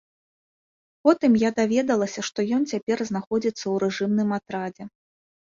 [1.07, 4.83] Потым я даведалася, што ён цяпер знаходзіцца ў рэжымным атрадзе.